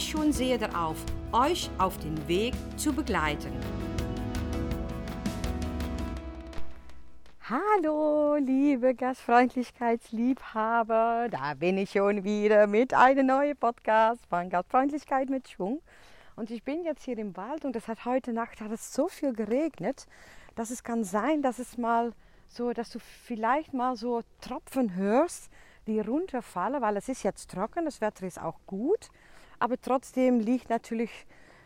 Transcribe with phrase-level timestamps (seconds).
[0.00, 0.96] schon sehr darauf,
[1.32, 3.52] euch auf den Weg zu begleiten.
[7.42, 15.48] Hallo, liebe Gastfreundlichkeitsliebhaber, da bin ich schon wieder mit einem neuen Podcast von Gastfreundlichkeit mit
[15.48, 15.82] Schwung.
[16.36, 19.08] Und ich bin jetzt hier im Wald und es hat heute Nacht hat es so
[19.08, 20.06] viel geregnet
[20.54, 22.12] dass es kann sein, dass es mal
[22.48, 25.50] so, dass du vielleicht mal so Tropfen hörst,
[25.86, 29.08] die runterfallen, weil es ist jetzt trocken, das Wetter ist auch gut,
[29.62, 31.10] aber trotzdem liegt natürlich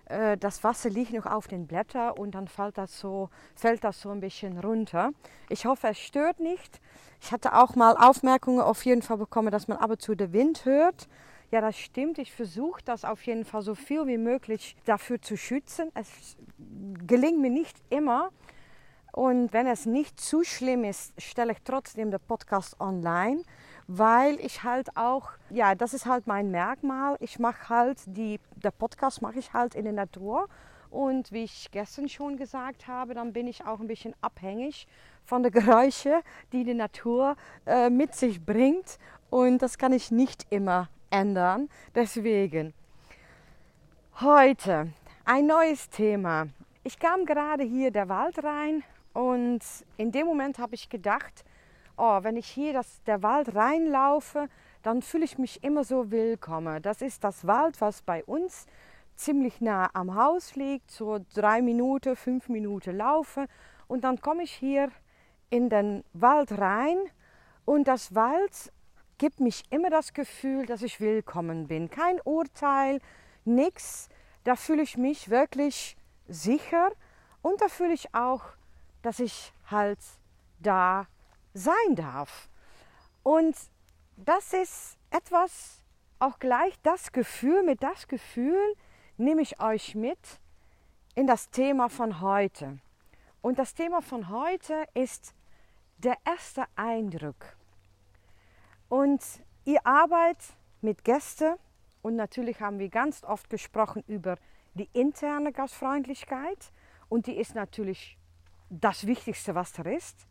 [0.07, 4.01] äh, das Wasser liegt noch auf den Blättern und dann fällt das so, fällt das
[4.01, 5.11] so ein bisschen runter.
[5.49, 6.81] Ich hoffe, es stört nicht.
[7.21, 10.33] Ich hatte auch mal Aufmerkungen auf jeden Fall bekommen, dass man ab und zu den
[10.33, 11.09] Wind hört.
[11.51, 12.19] Ja, das stimmt.
[12.19, 15.91] Ich versuche das auf jeden Fall so viel wie möglich dafür zu schützen.
[15.95, 16.37] Es
[17.07, 18.31] gelingt mir nicht immer,
[19.17, 23.41] und wenn es nicht zu schlimm ist, stelle ich trotzdem den Podcast online,
[23.89, 27.17] weil ich halt auch, ja, das ist halt mein Merkmal.
[27.21, 30.49] Ich mache halt die, der Podcast mache ich halt in der Natur.
[30.91, 34.87] Und wie ich gestern schon gesagt habe, dann bin ich auch ein bisschen abhängig
[35.25, 36.21] von den Geräuschen,
[36.53, 38.99] die die Natur äh, mit sich bringt.
[39.31, 41.69] Und das kann ich nicht immer ändern.
[41.95, 42.73] Deswegen
[44.21, 44.89] heute
[45.25, 46.47] ein neues Thema.
[46.85, 49.61] Ich kam gerade hier der Wald rein und
[49.97, 51.45] in dem Moment habe ich gedacht,
[51.97, 54.49] oh, wenn ich hier das, der Wald reinlaufe,
[54.83, 56.83] dann fühle ich mich immer so willkommen.
[56.83, 58.67] Das ist das Wald, was bei uns
[59.17, 63.47] ziemlich nah am Haus liegt, so drei Minuten, fünf Minuten laufe.
[63.89, 64.91] Und dann komme ich hier
[65.51, 66.99] in den Wald rein
[67.65, 68.73] und das Wald
[69.19, 71.89] gibt mich immer das Gefühl, dass ich willkommen bin.
[71.89, 73.01] Kein Urteil,
[73.45, 74.09] nichts.
[74.45, 75.97] Da fühle ich mich wirklich
[76.29, 76.91] sicher
[77.43, 78.43] und da fühle ich auch
[79.07, 80.01] dass ich halt
[80.59, 81.07] da
[81.57, 82.49] sein darf.
[83.23, 83.57] Und
[84.17, 85.83] das ist etwas,
[86.19, 88.75] auch gleich das Gefühl, mit das Gefühl
[89.17, 90.19] nehme ich euch mit
[91.15, 92.79] in das Thema von heute.
[93.41, 95.35] Und das Thema von heute ist
[95.99, 97.57] der erste Eindruck.
[98.89, 99.23] Und
[99.65, 101.55] ihr arbeitet mit Gästen
[102.03, 104.37] und natürlich haben wir ganz oft gesprochen über
[104.75, 106.71] die interne Gastfreundlichkeit
[107.09, 108.19] und die ist natürlich
[108.69, 110.27] das Wichtigste, was da ist.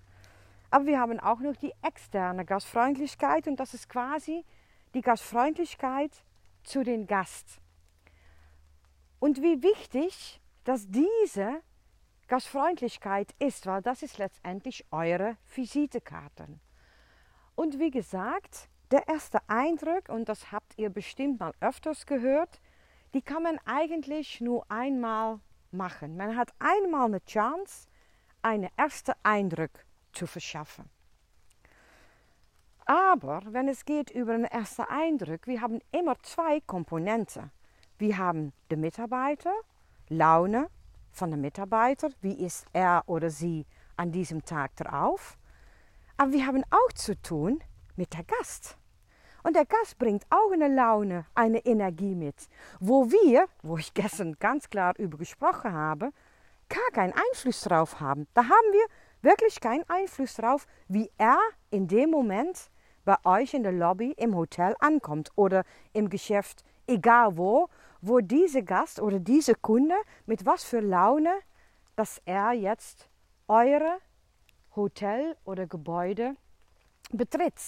[0.69, 4.45] Aber wir haben auch noch die externe Gastfreundlichkeit und das ist quasi
[4.93, 6.23] die Gastfreundlichkeit
[6.63, 7.59] zu den Gast.
[9.19, 11.61] Und wie wichtig, dass diese
[12.27, 16.59] Gastfreundlichkeit ist, weil das ist letztendlich eure Visitekarten.
[17.55, 22.59] Und wie gesagt, der erste Eindruck, und das habt ihr bestimmt mal öfters gehört,
[23.13, 25.39] die kann man eigentlich nur einmal
[25.71, 26.17] machen.
[26.17, 27.87] Man hat einmal eine Chance,
[28.41, 29.84] einen ersten Eindruck
[30.15, 30.89] zu verschaffen.
[32.85, 37.51] Aber wenn es geht über einen ersten Eindruck, wir haben immer zwei Komponenten.
[37.97, 39.53] Wir haben den Mitarbeiter,
[40.09, 40.69] Laune
[41.11, 43.65] von dem Mitarbeiter, wie ist er oder sie
[43.97, 45.37] an diesem Tag drauf.
[46.17, 47.63] Aber wir haben auch zu tun
[47.95, 48.77] mit der Gast.
[49.41, 52.47] Und der Gast bringt auch eine Laune, eine Energie mit,
[52.79, 56.11] wo wir, wo ich gestern ganz klar über gesprochen habe,
[56.69, 58.27] gar keinen Einfluss drauf haben.
[58.33, 58.85] Da haben wir
[59.25, 61.37] wirklich keinen Einfluss drauf, wie er
[61.71, 62.69] in dem Moment
[63.03, 65.63] bei euch in der Lobby im Hotel ankommt oder
[65.93, 67.67] im Geschäft, egal wo,
[68.01, 71.33] wo diese Gast oder diese Kunde mit was für Laune,
[71.95, 73.09] dass er jetzt
[73.47, 73.99] eure
[74.75, 76.35] Hotel oder Gebäude
[77.11, 77.59] betritt.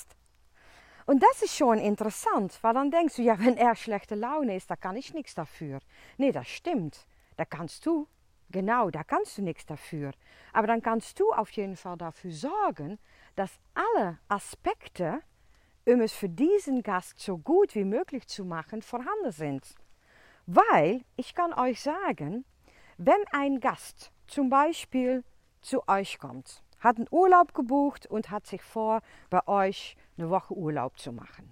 [1.05, 4.69] Und das ist schon interessant, weil dann denkst du, ja, wenn er schlechte Laune ist,
[4.69, 5.79] da kann ich nichts dafür.
[6.17, 7.07] Nee, das stimmt.
[7.37, 8.07] Da kannst du
[8.49, 10.11] Genau, da kannst du nichts dafür.
[10.53, 12.97] Aber dann kannst du auf jeden Fall dafür sorgen,
[13.35, 15.21] dass alle Aspekte,
[15.85, 19.75] um es für diesen Gast so gut wie möglich zu machen, vorhanden sind.
[20.45, 22.45] Weil ich kann euch sagen,
[22.97, 25.23] wenn ein Gast zum Beispiel
[25.61, 30.53] zu euch kommt, hat einen Urlaub gebucht und hat sich vor, bei euch eine Woche
[30.53, 31.51] Urlaub zu machen.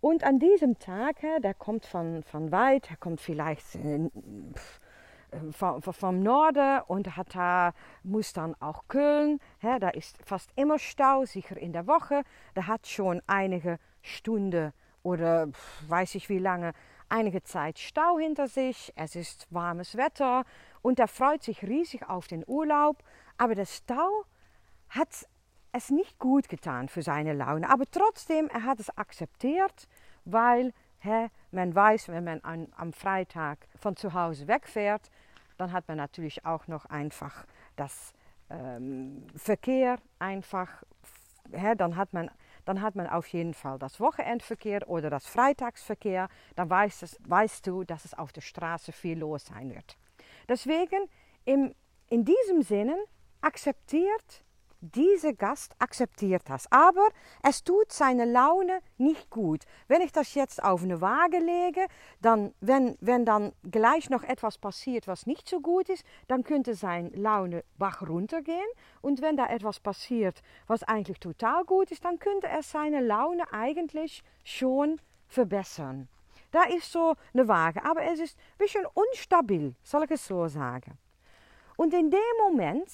[0.00, 4.10] Und an diesem Tag, der kommt von, von weit, er kommt vielleicht äh,
[5.50, 9.40] vom, vom Norden und hat da, muss dann auch Köln.
[9.60, 12.22] Ja, da ist fast immer Stau, sicher in der Woche.
[12.54, 15.48] Da hat schon einige Stunden oder
[15.88, 16.72] weiß ich wie lange
[17.08, 20.44] einige Zeit Stau hinter sich, es ist warmes Wetter
[20.80, 23.02] und er freut sich riesig auf den Urlaub,
[23.36, 24.24] aber der Stau
[24.88, 25.08] hat
[25.72, 29.88] es nicht gut getan für seine Laune, aber trotzdem, er hat es akzeptiert,
[30.24, 30.72] weil
[31.50, 35.10] man weiß, wenn man an, am Freitag von zu Hause wegfährt,
[35.56, 37.44] dann hat man natürlich auch noch einfach
[37.76, 38.12] das
[38.50, 40.82] ähm, Verkehr einfach,
[41.52, 42.30] hä, dann hat man
[42.64, 46.28] dann hat man auf jeden Fall das Wochenendverkehr oder das Freitagsverkehr.
[46.54, 49.96] Dann weißt, es, weißt du, dass es auf der Straße viel los sein wird.
[50.48, 51.08] Deswegen,
[51.44, 51.74] im,
[52.08, 52.96] in diesem Sinne,
[53.40, 54.44] akzeptiert
[54.82, 56.70] dieser Gast akzeptiert das.
[56.70, 57.08] Aber
[57.42, 59.64] es tut seine Laune nicht gut.
[59.88, 61.86] Wenn ich das jetzt auf eine Waage lege,
[62.20, 66.74] dann, wenn, wenn dann gleich noch etwas passiert, was nicht so gut ist, dann könnte
[66.74, 68.58] seine Laune bach runtergehen.
[69.00, 73.52] Und wenn da etwas passiert, was eigentlich total gut ist, dann könnte er seine Laune
[73.52, 76.08] eigentlich schon verbessern.
[76.50, 80.48] Da ist so eine Waage, aber es ist ein bisschen unstabil, soll ich es so
[80.48, 80.98] sagen.
[81.76, 82.90] Und in dem Moment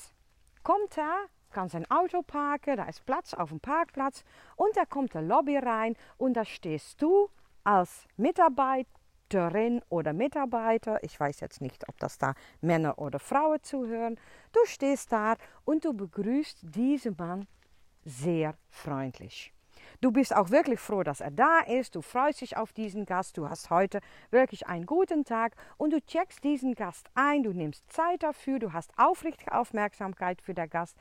[0.62, 4.24] kommt er kann sein Auto parken, da ist Platz auf dem Parkplatz
[4.56, 7.30] und da kommt der Lobby rein und da stehst du
[7.64, 14.18] als Mitarbeiterin oder Mitarbeiter, ich weiß jetzt nicht, ob das da Männer oder Frauen zuhören,
[14.52, 17.46] du stehst da und du begrüßt diesen Mann
[18.04, 19.52] sehr freundlich.
[20.00, 21.96] Du bist auch wirklich froh, dass er da ist.
[21.96, 23.36] Du freust dich auf diesen Gast.
[23.36, 24.00] Du hast heute
[24.30, 27.42] wirklich einen guten Tag und du checkst diesen Gast ein.
[27.42, 28.58] Du nimmst Zeit dafür.
[28.58, 30.96] Du hast aufrichtige Aufmerksamkeit für den Gast.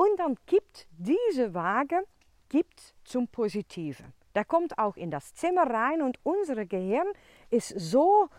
[0.00, 2.06] Und dann gibt diese Waage
[2.48, 4.14] gibt zum Positiven.
[4.34, 7.06] Der kommt auch in das Zimmer rein und unser Gehirn
[7.50, 8.30] ist so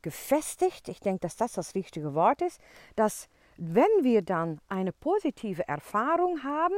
[0.00, 2.58] gefestigt, ich denke, dass das das richtige Wort ist,
[2.96, 3.28] dass
[3.58, 6.74] wenn wir dann eine positive Erfahrung haben,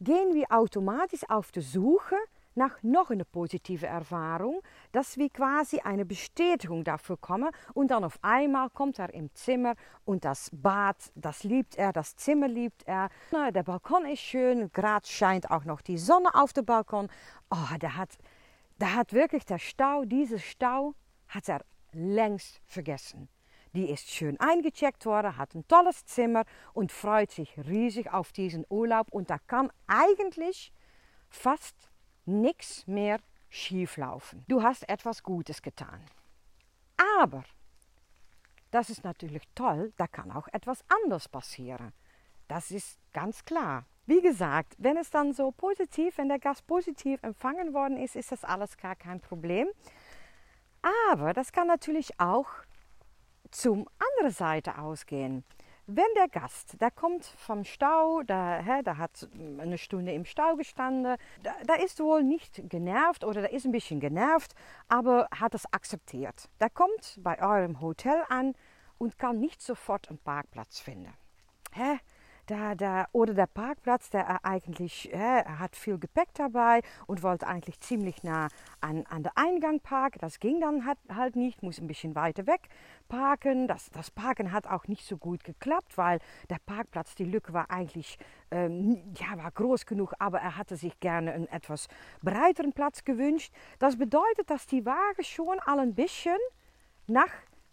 [0.00, 2.16] gehen wir automatisch auf die Suche
[2.58, 4.60] nach noch eine positive Erfahrung,
[4.92, 9.74] dass wir quasi eine Bestätigung dafür kommen und dann auf einmal kommt er im Zimmer
[10.04, 13.08] und das Bad, das liebt er, das Zimmer liebt er.
[13.32, 17.08] Der Balkon ist schön, gerade scheint auch noch die Sonne auf dem Balkon.
[17.50, 18.18] Oh, der hat,
[18.76, 20.94] der hat wirklich der Stau, diese Stau
[21.28, 23.28] hat er längst vergessen.
[23.74, 28.64] Die ist schön eingecheckt worden, hat ein tolles Zimmer und freut sich riesig auf diesen
[28.68, 29.12] Urlaub.
[29.12, 30.72] Und da kann eigentlich
[31.28, 31.87] fast
[32.28, 34.44] nichts mehr schieflaufen.
[34.48, 36.00] Du hast etwas Gutes getan.
[37.20, 37.42] Aber,
[38.70, 41.92] das ist natürlich toll, da kann auch etwas anderes passieren.
[42.46, 43.86] Das ist ganz klar.
[44.06, 48.32] Wie gesagt, wenn es dann so positiv, wenn der Gast positiv empfangen worden ist, ist
[48.32, 49.68] das alles gar kein Problem.
[51.10, 52.48] Aber das kann natürlich auch
[53.50, 55.44] zum anderen Seite ausgehen.
[55.90, 59.26] Wenn der Gast, der kommt vom Stau, der, hä, der hat
[59.58, 63.72] eine Stunde im Stau gestanden, da, da ist wohl nicht genervt oder der ist ein
[63.72, 64.54] bisschen genervt,
[64.88, 66.50] aber hat es akzeptiert.
[66.60, 68.52] Der kommt bei eurem Hotel an
[68.98, 71.14] und kann nicht sofort einen Parkplatz finden.
[71.72, 71.98] Hä?
[72.48, 77.46] Da, da, oder der Parkplatz, der er eigentlich, äh, hat viel Gepäck dabei und wollte
[77.46, 78.48] eigentlich ziemlich nah
[78.80, 80.18] an, an den Eingang parken.
[80.20, 82.68] Das ging dann halt, halt nicht, muss ein bisschen weiter weg
[83.08, 83.68] parken.
[83.68, 87.70] Das, das Parken hat auch nicht so gut geklappt, weil der Parkplatz, die Lücke war
[87.70, 88.18] eigentlich,
[88.50, 91.88] ähm, ja, war groß genug, aber er hatte sich gerne einen etwas
[92.22, 93.52] breiteren Platz gewünscht.
[93.78, 96.38] Das bedeutet, dass die Waage schon al ein bisschen
[97.06, 97.30] nach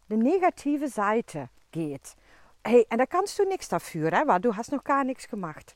[0.10, 2.16] der negativen Seite geht.
[2.68, 5.76] Hey, en da kannst du nichts dafür, hè, weil du hast noch gar nichts gemacht.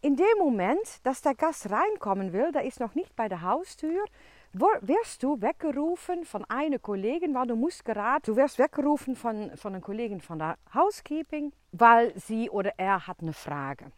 [0.00, 4.02] In dem Moment, dass der Gast reinkommen will, der ist noch nicht bei der Haustür,
[4.54, 9.74] wirst du weggerufen von einer Kollegin, weil du musst gerade, du wirst weggerufen von, von
[9.74, 13.92] einer Kollegin von der Housekeeping, weil sie oder er hat eine Frage.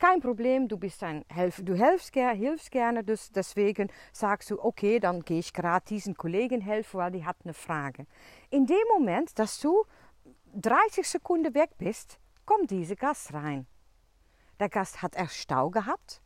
[0.00, 4.98] Kein Problem, du bist ein Helf, du hilfst, hilfst gerne, dus deswegen sagst du, okay,
[4.98, 8.04] dann gehe ich gerade diesen Kollegen helfen, weil die hat eine Frage.
[8.50, 9.84] In dem Moment, dass du
[10.58, 13.66] 30 Sekunden weg bist, kommt dieser Gast rein.
[14.58, 16.22] Der Gast hat erst Stau gehabt.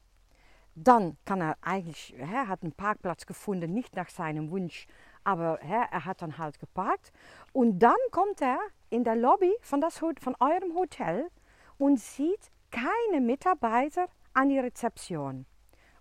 [0.76, 4.86] Dann kann er eigentlich, er hat einen Parkplatz gefunden, nicht nach seinem Wunsch,
[5.24, 7.12] aber er hat dann halt geparkt.
[7.52, 11.28] Und dann kommt er in der Lobby von, das, von eurem Hotel
[11.76, 15.44] und sieht keine Mitarbeiter an die Rezeption.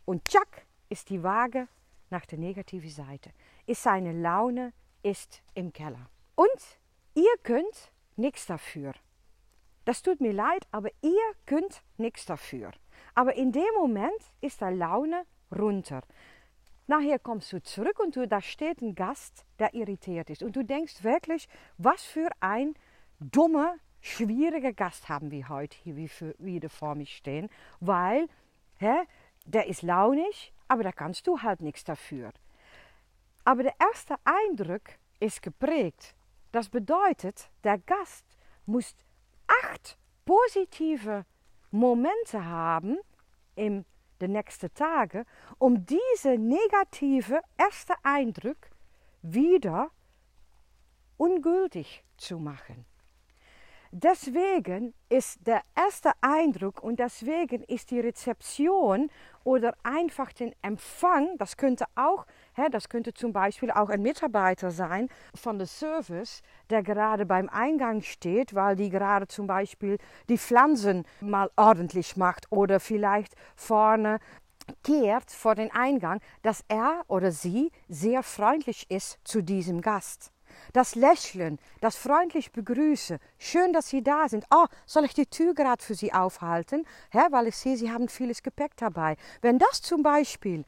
[0.05, 1.67] Und tschack ist die Waage
[2.12, 3.31] nach der negativen Seite.
[3.65, 4.71] Ist seine Laune
[5.01, 6.09] ist im Keller.
[6.36, 6.79] Und
[7.15, 8.93] ihr könnt nichts dafür.
[9.85, 12.71] Das tut mir leid, aber ihr könnt nichts dafür.
[13.15, 16.01] Aber in dem Moment ist der Laune runter.
[16.85, 20.43] Nachher kommst du zurück und du, da steht ein Gast, der irritiert ist.
[20.43, 21.47] Und du denkst wirklich,
[21.77, 22.75] was für ein
[23.19, 27.49] dummer, schwieriger Gast haben wir heute hier wieder vor mich stehen.
[27.79, 28.27] Weil,
[28.77, 28.93] hä,
[29.45, 32.31] der ist launig, aber da kannst du halt nichts dafür.
[33.43, 34.83] Aber der erste Eindruck
[35.19, 36.15] ist geprägt.
[36.51, 38.25] Das bedeutet, der Gast
[38.65, 38.96] muss
[39.48, 41.25] acht positive
[41.72, 42.98] Momente haben
[43.56, 43.86] in
[44.22, 45.25] den nächsten Tagen,
[45.58, 48.70] um diese negative erste Eindruck
[49.22, 49.91] wieder
[51.18, 52.86] ungültig zu machen.
[53.91, 59.10] Deswegen ist der erste Eindruck und deswegen ist die Rezeption
[59.43, 62.27] oder einfach den Empfang, das könnte auch,
[62.72, 68.03] das könnte zum Beispiel auch ein Mitarbeiter sein von der Service, der gerade beim Eingang
[68.03, 69.98] steht, weil die gerade zum Beispiel
[70.29, 74.19] die Pflanzen mal ordentlich macht oder vielleicht vorne
[74.84, 80.31] kehrt vor den Eingang, dass er oder sie sehr freundlich ist zu diesem Gast.
[80.74, 84.46] Das Lächeln, das freundlich Begrüßen, schön, dass Sie da sind.
[84.54, 86.86] Oh, soll ich die Tür gerade für Sie aufhalten?
[87.12, 89.16] Hä, weil ich sehe, Sie haben vieles Gepäck dabei.
[89.42, 90.66] Wenn das zum Beispiel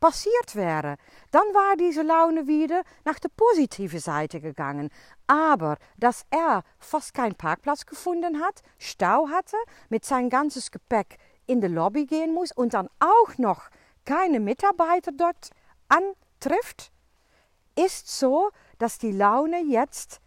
[0.00, 0.96] passiert wäre,
[1.30, 4.90] dann war diese Laune wieder nach der positiven Seite gegangen.
[5.26, 9.56] Aber dass er fast keinen Parkplatz gefunden hat, Stau hatte,
[9.88, 13.70] mit sein ganzes Gepäck in die Lobby gehen muss und dann auch noch
[14.04, 15.50] keine Mitarbeiter dort
[15.88, 16.92] antrifft,
[17.76, 20.20] ist so, dass die Laune jetzt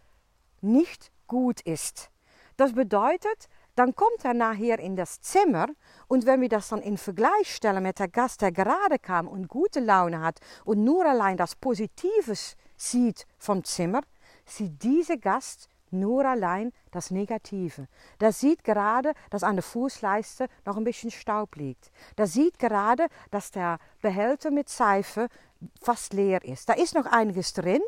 [0.60, 2.10] nicht gut ist.
[2.56, 5.68] Das bedeutet, dann kommt er nachher in das Zimmer
[6.08, 9.48] und wenn wir das dann in Vergleich stellen mit der Gast, der gerade kam und
[9.48, 14.02] gute Laune hat und nur allein das Positives sieht vom Zimmer,
[14.44, 17.88] sieht dieser Gast nur allein das Negative.
[18.20, 21.90] Der sieht gerade, dass an der Fußleiste noch ein bisschen Staub liegt.
[22.18, 25.28] Der sieht gerade, dass der Behälter mit Seife
[25.80, 26.68] fast leer ist.
[26.68, 27.82] Da ist noch einiges drin,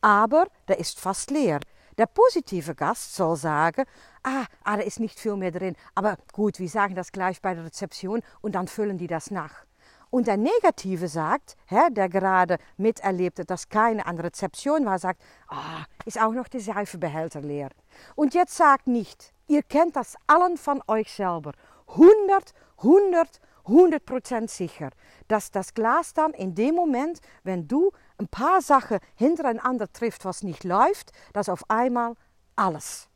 [0.00, 1.60] aber der ist fast leer.
[1.98, 3.84] Der positive Gast soll sagen,
[4.22, 7.54] ah, ah, da ist nicht viel mehr drin, aber gut, wir sagen das gleich bei
[7.54, 9.64] der Rezeption und dann füllen die das nach.
[10.10, 16.20] Und der Negative sagt, der gerade miterlebte, dass keine an Rezeption war, sagt, ah, ist
[16.20, 17.70] auch noch der Seifenbehälter leer.
[18.16, 21.52] Und jetzt sagt nicht, ihr kennt das allen von euch selber,
[21.86, 24.90] 100, 100, 100 Prozent sicher,
[25.28, 30.42] dass das Glas dann in dem Moment, wenn du ein paar Sachen hintereinander trifft, was
[30.42, 32.14] nicht läuft, dass auf einmal
[32.54, 33.08] alles,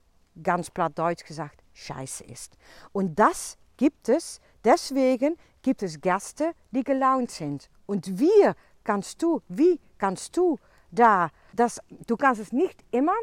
[0.43, 2.57] ganz platt Deutsch gesagt, scheiße ist.
[2.93, 7.69] Und das gibt es, deswegen gibt es Gäste, die gelaunt sind.
[7.87, 10.59] Und wir kannst du, wie kannst du
[10.91, 13.15] da, das, du kannst es nicht immer,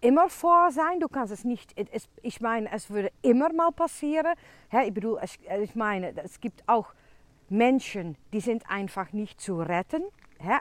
[0.00, 4.34] immer vor sein, du kannst es nicht, es, ich meine, es würde immer mal passieren.
[4.70, 5.20] Ja, ich bedoel,
[5.62, 6.94] ich meine, es gibt auch
[7.48, 10.04] Menschen, die sind einfach nicht zu retten.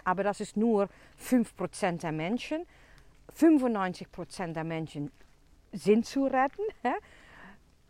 [0.04, 2.66] Aber das ist nur 5% der Menschen.
[3.38, 5.12] 95% der Menschen
[5.72, 6.64] sind zu retten.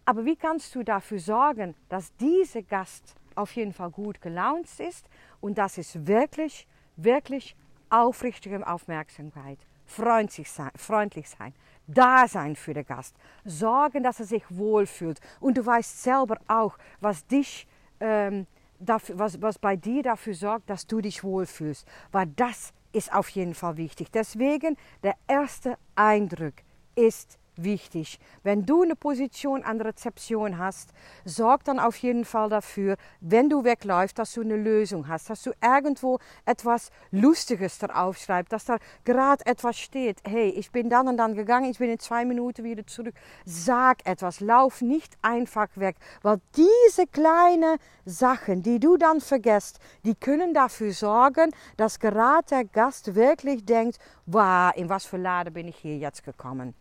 [0.06, 5.08] Aber wie kannst du dafür sorgen, dass dieser Gast auf jeden Fall gut gelaunt ist?
[5.40, 7.56] Und das ist wirklich, wirklich
[7.90, 11.54] aufrichtige Aufmerksamkeit, freundlich sein, freundlich sein,
[11.88, 15.20] da sein für den Gast, sorgen, dass er sich wohlfühlt.
[15.40, 17.68] Und du weißt selber auch, was dich
[18.00, 18.48] ähm,
[18.82, 21.88] dafür, was, was bei dir dafür sorgt, dass du dich wohlfühlst.
[22.12, 24.12] Weil das ist auf jeden Fall wichtig.
[24.12, 26.54] Deswegen der erste Eindruck
[26.96, 28.20] ist wichtig.
[28.44, 30.94] Wenn du eine Position an der Rezeption hast,
[31.26, 35.44] sorg dann auf jeden Fall dafür, wenn du wegläufst, dass du eine Lösung hast, dass
[35.44, 40.20] du irgendwo etwas Lustiges darauf schreibst, dass da gerade etwas steht.
[40.28, 43.16] Hey, ich bin dann und dann gegangen, ich bin in zwei Minuten wieder zurück.
[43.46, 50.16] Sag etwas, lauf nicht einfach weg, weil diese kleinen Sachen, die du dann vergisst, die
[50.16, 55.68] können dafür sorgen, dass gerade der Gast wirklich denkt, wow, in was für Lade bin
[55.68, 56.74] ich hier jetzt gekommen.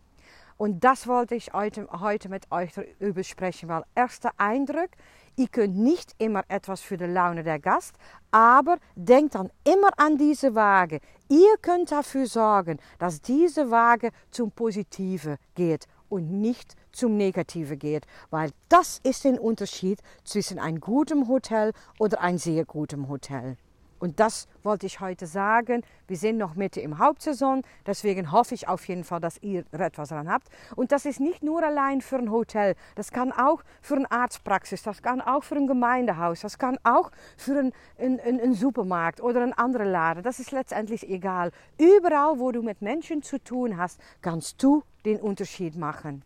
[0.61, 4.91] Und das wollte ich heute, heute mit euch darüber sprechen, weil erster Eindruck,
[5.35, 7.95] ihr könnt nicht immer etwas für die Laune der Gast,
[8.29, 10.99] aber denkt dann immer an diese Waage.
[11.29, 18.05] Ihr könnt dafür sorgen, dass diese Waage zum Positiven geht und nicht zum Negativen geht,
[18.29, 23.57] weil das ist der Unterschied zwischen einem guten Hotel oder einem sehr guten Hotel.
[24.01, 25.83] Und das wollte ich heute sagen.
[26.07, 30.09] Wir sind noch Mitte im Hauptsaison, deswegen hoffe ich auf jeden Fall, dass ihr etwas
[30.09, 30.47] daran habt.
[30.75, 34.81] Und das ist nicht nur allein für ein Hotel, das kann auch für eine Arztpraxis,
[34.81, 39.43] das kann auch für ein Gemeindehaus, das kann auch für einen ein, ein Supermarkt oder
[39.43, 40.23] ein anderer Laden.
[40.23, 41.51] Das ist letztendlich egal.
[41.77, 46.23] Überall, wo du mit Menschen zu tun hast, kannst du den Unterschied machen.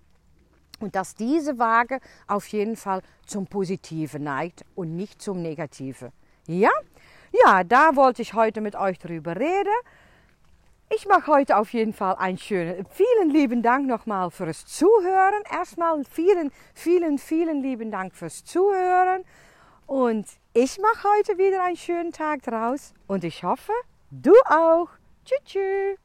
[0.79, 6.13] Und dass diese Waage auf jeden Fall zum Positiven neigt und nicht zum Negativen.
[6.47, 6.69] Ja?
[7.43, 9.73] Ja, da wollte ich heute mit euch drüber reden.
[10.93, 12.85] Ich mache heute auf jeden Fall einen schönen.
[12.91, 15.43] Vielen lieben Dank nochmal fürs Zuhören.
[15.51, 19.23] Erstmal vielen, vielen, vielen lieben Dank fürs Zuhören.
[19.87, 22.93] Und ich mache heute wieder einen schönen Tag draus.
[23.07, 23.73] Und ich hoffe,
[24.11, 24.89] du auch.
[25.25, 25.39] Tschüss.
[25.45, 26.04] tschüss.